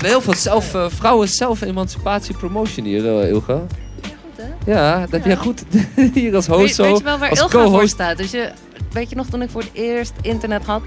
[0.00, 3.52] hebben heel veel zelf, uh, vrouwen zelf-emancipatie promotion hier, uh, Ilga.
[4.02, 4.72] Ja, goed hè?
[4.72, 5.64] Ja, dat heb jij goed
[6.14, 6.82] hier als host Weet, zo.
[6.82, 7.92] weet je wel waar als Ilga voor co-host.
[7.92, 8.16] staat?
[8.16, 8.50] Dus je,
[8.92, 10.82] weet je nog toen ik voor het eerst internet had?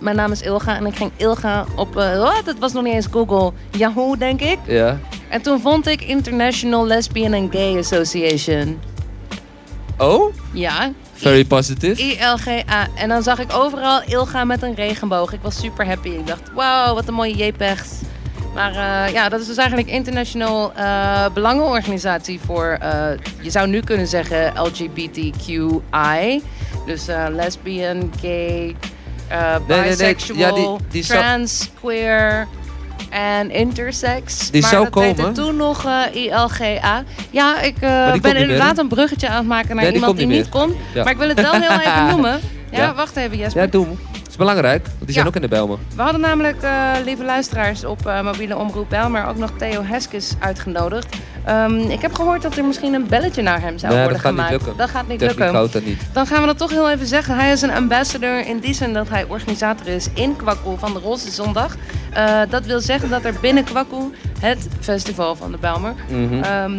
[0.00, 1.96] Mijn naam is Ilga en ik ging Ilga op...
[1.96, 2.42] eh wat?
[2.44, 3.52] Het was nog niet eens Google.
[3.70, 4.58] Yahoo, denk ik.
[4.66, 4.98] Ja.
[5.28, 8.80] En toen vond ik International Lesbian and Gay Association.
[9.98, 12.02] Oh, Ja, very positive.
[12.02, 12.88] ILGA.
[12.94, 15.32] En dan zag ik overal Ilga met een regenboog.
[15.32, 16.08] Ik was super happy.
[16.08, 17.88] Ik dacht, wauw, wat een mooie JPEGs.
[18.54, 18.70] Maar
[19.06, 23.06] eh, ja, dat is dus eigenlijk international eh, belangenorganisatie voor, eh,
[23.40, 26.42] je zou nu kunnen zeggen LGBTQI.
[26.86, 28.76] Dus lesbian, gay, Nee,
[29.68, 29.88] nee, nee.
[29.88, 32.46] bisexual, Ja, die- die zou- trans, queer
[33.10, 34.50] en intersex.
[34.50, 35.34] Die maar zou dat heette komen?
[35.34, 37.02] toen nog ILGA.
[37.30, 37.78] Ja, ik
[38.22, 40.74] ben inderdaad een bruggetje aan het maken naar die iemand die niet niet komt.
[40.94, 41.02] Ja.
[41.02, 42.40] Maar ik wil het wel heel even noemen.
[42.70, 42.94] Ja, Ja.
[42.94, 43.62] wacht even Jesper.
[43.62, 43.86] Ja, doe.
[44.34, 45.30] Is belangrijk, want die zijn Ja.
[45.30, 45.78] ook in de Bijlmer.
[45.96, 49.82] We hadden namelijk, eh, lieve luisteraars, op eh, mobiele omroep Bijl, maar ook nog Theo
[49.84, 51.16] Heskes uitgenodigd.
[51.44, 54.26] Ehm, ik heb gehoord dat er misschien een belletje naar hem zou Nee, worden dat
[54.26, 54.64] gaat niet gemaakt.
[54.64, 54.76] lukken.
[54.78, 55.82] Dat gaat niet Techniek lukken.
[55.84, 55.98] niet.
[56.12, 57.36] Dan gaan we dat toch heel even zeggen.
[57.36, 60.98] Hij is een ambassador in die zin dat hij organisator is in Kwakkoe van de
[60.98, 61.76] Roze Zondag.
[62.12, 66.42] Eh, dat wil zeggen dat er binnen Kwakkoe, het festival van de Bijlmer, Mhm.
[66.42, 66.72] ehm,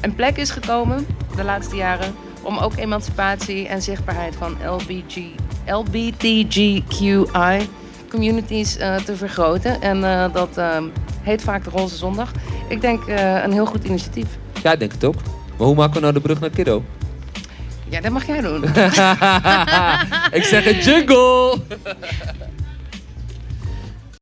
[0.00, 5.16] een plek is gekomen de laatste jaren om ook emancipatie en zichtbaarheid van LBG,
[5.66, 7.68] LBTGQI
[8.12, 9.80] communities eh, te vergroten.
[9.80, 10.84] En eh, dat ehm,
[11.22, 12.30] heet vaak de Roze Zondag.
[12.68, 14.26] Ik denk eh, een heel goed initiatief.
[14.62, 15.14] Ja, ik denk het ook.
[15.56, 16.82] Maar hoe maken we nou de brug naar Kiddo?
[17.88, 18.64] Ja, dat mag jij doen.
[20.38, 21.58] ik zeg een jungle!